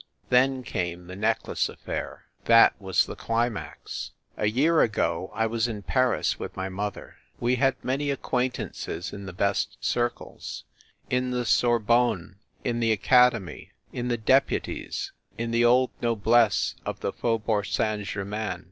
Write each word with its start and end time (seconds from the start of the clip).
Then 0.31 0.63
came 0.63 1.05
the 1.05 1.15
necklace 1.15 1.69
affair. 1.69 2.25
That 2.45 2.73
was 2.81 3.05
the 3.05 3.15
climax. 3.15 4.13
A 4.35 4.47
year 4.47 4.81
ago 4.81 5.29
I 5.31 5.45
was 5.45 5.67
in 5.67 5.83
Paris 5.83 6.39
with 6.39 6.57
my 6.57 6.69
mother. 6.69 7.17
We 7.39 7.57
had 7.57 7.75
many 7.83 8.09
acquaintances 8.09 9.13
in 9.13 9.27
the 9.27 9.31
best 9.31 9.77
circles, 9.79 10.63
in 11.11 11.29
the 11.29 11.45
Sorbonne, 11.45 12.37
in 12.63 12.79
the 12.79 12.91
Academy, 12.91 13.73
in 13.93 14.07
the 14.07 14.17
Deputies, 14.17 15.11
in 15.37 15.51
the 15.51 15.63
old 15.65 15.91
noblesse 16.01 16.73
of 16.83 17.01
the 17.01 17.13
Faubourg 17.13 17.67
Saint 17.67 18.05
Germain. 18.07 18.59